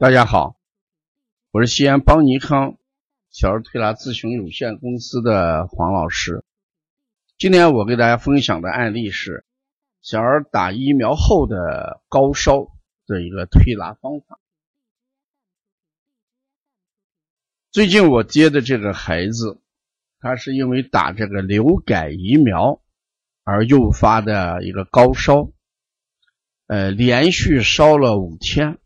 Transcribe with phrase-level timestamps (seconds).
[0.00, 0.56] 大家好，
[1.50, 2.78] 我是西安邦尼康
[3.30, 6.42] 小儿推拿咨询有限公司的黄老师。
[7.36, 9.44] 今天我给大家分享的案例是
[10.00, 12.68] 小儿打疫苗后的高烧
[13.06, 14.40] 的一个推拿方法。
[17.70, 19.60] 最近我接的这个孩子，
[20.18, 22.80] 他是因为打这个流感疫苗
[23.44, 25.50] 而诱发的一个高烧，
[26.68, 28.78] 呃，连续烧了五天。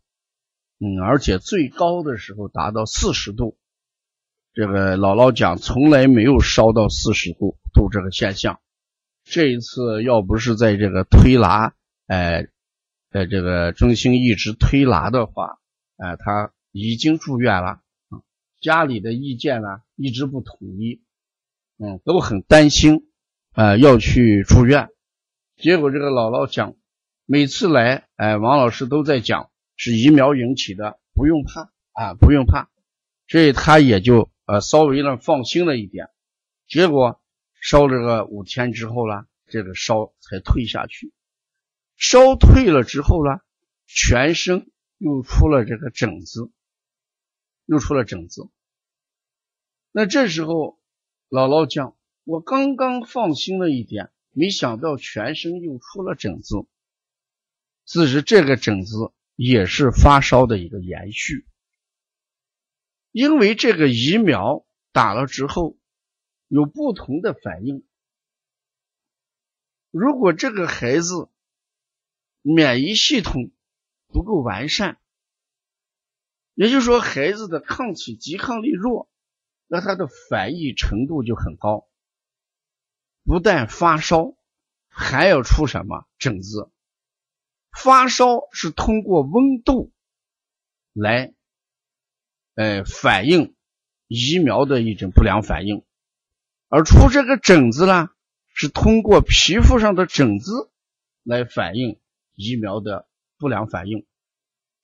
[0.77, 3.57] 嗯，而且最高的时候达到四十度，
[4.53, 8.59] 这个姥姥讲从来没有烧到四十度度这个现象。
[9.23, 11.73] 这一次要不是在这个推拿，
[12.07, 12.47] 哎，
[13.09, 15.59] 在这个中心一直推拿的话，
[15.95, 17.79] 哎，他已经住院了。
[18.61, 21.01] 家里的意见呢一直不统一，
[21.77, 23.07] 嗯，都很担心，
[23.53, 24.89] 呃，要去住院。
[25.55, 26.75] 结果这个姥姥讲，
[27.25, 29.49] 每次来，哎，王老师都在讲。
[29.75, 32.69] 是疫苗引起的，不用怕啊，不用怕，
[33.27, 36.09] 所以他也就呃稍微的放心了一点。
[36.67, 37.21] 结果
[37.61, 41.11] 烧了个五天之后呢，这个烧才退下去。
[41.97, 43.39] 烧退了之后呢，
[43.85, 46.51] 全身又出了这个疹子，
[47.65, 48.49] 又出了疹子。
[49.91, 50.79] 那这时候
[51.29, 56.65] 姥姥讲，我刚刚放心了一点，没想到全身又出了疹子。
[57.85, 59.11] 自是这个疹子。
[59.35, 61.45] 也是发烧的一个延续，
[63.11, 65.77] 因为这个疫苗打了之后
[66.47, 67.85] 有不同的反应。
[69.91, 71.29] 如果这个孩子
[72.41, 73.51] 免疫系统
[74.07, 74.99] 不够完善，
[76.53, 79.09] 也就是说孩子的抗体抵抗力弱，
[79.67, 81.89] 那他的反应程度就很高，
[83.23, 84.37] 不但发烧，
[84.87, 86.71] 还要出什么疹子。
[87.75, 89.91] 发烧是通过温度
[90.93, 91.33] 来，
[92.55, 93.53] 呃，反映
[94.07, 95.83] 疫苗的一种不良反应，
[96.69, 98.09] 而出这个疹子呢，
[98.53, 100.71] 是通过皮肤上的疹子
[101.21, 101.99] 来反映
[102.33, 104.05] 疫苗的不良反应。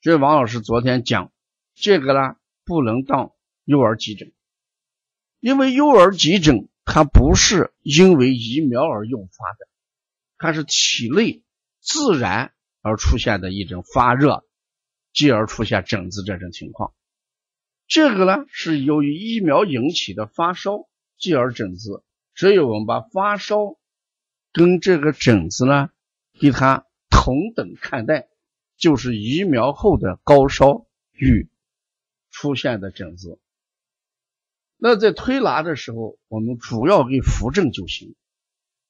[0.01, 1.31] 所以王老师昨天讲
[1.73, 2.35] 这个呢，
[2.65, 3.31] 不能当
[3.63, 4.33] 幼儿急诊，
[5.39, 9.67] 因为幼儿急诊它不是因为疫苗而诱发的，
[10.37, 11.41] 它是体内
[11.79, 12.53] 自然。
[12.81, 14.43] 而出现的一种发热，
[15.13, 16.93] 继而出现疹子这种情况，
[17.87, 20.87] 这个呢是由于疫苗引起的发烧，
[21.17, 22.03] 继而疹子，
[22.33, 23.77] 所以我们把发烧
[24.51, 25.89] 跟这个疹子呢，
[26.39, 28.29] 给它同等看待，
[28.77, 31.49] 就是疫苗后的高烧与
[32.31, 33.39] 出现的疹子。
[34.77, 38.15] 那在推拿的时候，我们主要给扶正就行，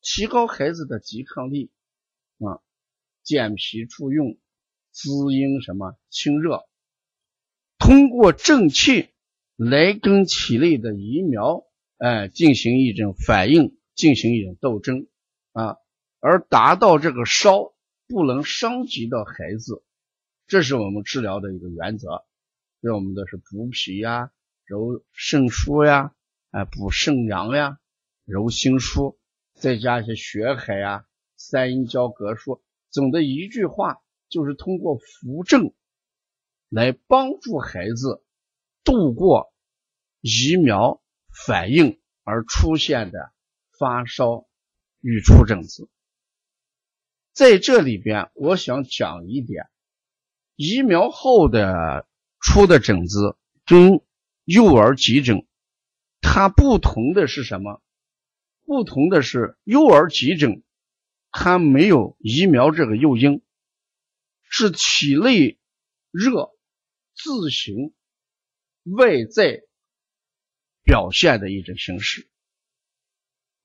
[0.02, 1.70] 提高孩子的抵抗力。
[3.24, 4.40] 健脾助运，
[4.92, 6.68] 滋阴什么清热，
[7.78, 9.10] 通过正气
[9.56, 11.64] 来跟体内的疫苗
[11.98, 15.08] 哎进行一种反应，进行一种斗争
[15.52, 15.78] 啊，
[16.20, 17.74] 而达到这个烧
[18.08, 19.84] 不能伤及到孩子，
[20.48, 22.26] 这是我们治疗的一个原则。
[22.82, 24.32] 对我们的是补脾呀，
[24.66, 26.14] 揉肾腧呀，
[26.50, 27.78] 哎补肾阳呀，
[28.26, 29.16] 揉心腧，
[29.54, 31.06] 再加一些血海呀，
[31.36, 32.60] 三阴交隔腧。
[32.92, 35.74] 总的一句话就是通过扶正
[36.70, 38.22] 来帮助孩子
[38.84, 39.54] 度过
[40.20, 41.02] 疫苗
[41.46, 43.32] 反应而出现的
[43.80, 44.46] 发烧
[45.00, 45.90] 与出疹子。
[47.32, 49.70] 在这里边，我想讲一点：
[50.56, 52.06] 疫苗后的
[52.40, 54.02] 出的疹子跟
[54.44, 55.48] 幼儿急诊
[56.20, 57.82] 它不同的是什么？
[58.66, 60.62] 不同的是幼儿急诊。
[61.32, 63.42] 它没有疫苗这个诱因，
[64.44, 65.58] 是体内
[66.12, 66.52] 热
[67.16, 67.94] 自行
[68.84, 69.62] 外在
[70.84, 72.28] 表现的一种形式。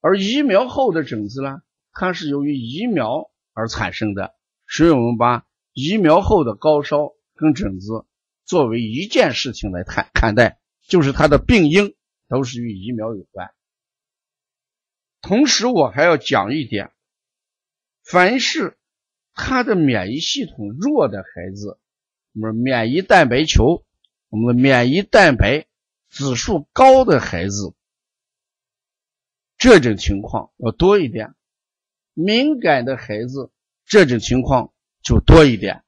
[0.00, 1.62] 而疫苗后的疹子呢，
[1.93, 4.37] 它是由于疫苗而产生的，
[4.69, 8.06] 所以我们把疫苗后的高烧跟疹子
[8.45, 11.97] 作为一件事情来看看待，就是它的病因
[12.28, 13.51] 都是与疫苗有关。
[15.21, 16.92] 同时，我还要讲一点。
[18.06, 18.78] 凡是
[19.34, 21.76] 他的免疫系统弱的孩子，
[22.34, 23.84] 我们免疫蛋白球、
[24.28, 25.66] 我们的免疫蛋白
[26.08, 27.74] 指数高的孩子，
[29.58, 31.30] 这种情况要多一点；
[32.14, 33.50] 敏感的孩子，
[33.84, 35.82] 这种情况就多一点；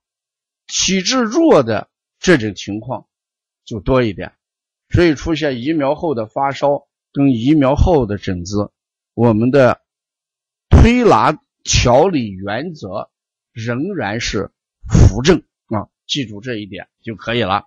[0.67, 1.89] 体质弱的
[2.19, 3.07] 这种情况
[3.65, 4.33] 就多一点。
[4.91, 8.73] 所以出现疫苗后的发烧跟疫苗后的疹子，
[9.15, 9.81] 我们的
[10.69, 11.41] 推拿。
[11.69, 13.11] 调理原则
[13.53, 14.51] 仍然是
[14.89, 17.65] 扶正啊，记住这一点就可以了。